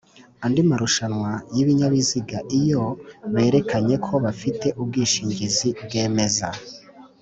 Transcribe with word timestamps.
Andi 0.45 0.61
marushanwa 0.69 1.31
y 1.53 1.57
ibinyabiziga 1.63 2.37
iyo 2.59 2.83
berekanye 3.33 3.95
ko 4.05 4.13
bafite 4.25 4.67
ubwishingizi 4.81 5.69
bwemeza 5.83 6.47